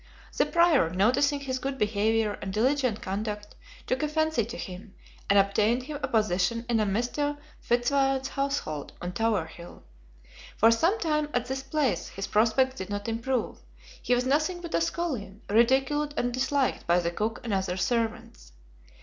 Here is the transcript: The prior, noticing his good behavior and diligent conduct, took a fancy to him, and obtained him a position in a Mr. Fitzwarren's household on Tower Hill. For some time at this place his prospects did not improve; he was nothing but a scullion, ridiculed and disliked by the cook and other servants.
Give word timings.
The 0.35 0.47
prior, 0.47 0.89
noticing 0.89 1.41
his 1.41 1.59
good 1.59 1.77
behavior 1.77 2.35
and 2.41 2.51
diligent 2.51 3.03
conduct, 3.03 3.53
took 3.85 4.01
a 4.01 4.07
fancy 4.07 4.43
to 4.43 4.57
him, 4.57 4.95
and 5.29 5.37
obtained 5.37 5.83
him 5.83 5.99
a 6.01 6.07
position 6.07 6.65
in 6.67 6.79
a 6.79 6.87
Mr. 6.87 7.37
Fitzwarren's 7.59 8.29
household 8.29 8.93
on 8.99 9.11
Tower 9.11 9.45
Hill. 9.45 9.83
For 10.57 10.71
some 10.71 10.97
time 10.99 11.29
at 11.35 11.45
this 11.45 11.61
place 11.61 12.07
his 12.07 12.25
prospects 12.25 12.77
did 12.77 12.89
not 12.89 13.07
improve; 13.07 13.59
he 14.01 14.15
was 14.15 14.25
nothing 14.25 14.59
but 14.59 14.73
a 14.73 14.81
scullion, 14.81 15.43
ridiculed 15.47 16.15
and 16.17 16.33
disliked 16.33 16.87
by 16.87 16.97
the 16.99 17.11
cook 17.11 17.39
and 17.43 17.53
other 17.53 17.77
servants. 17.77 18.53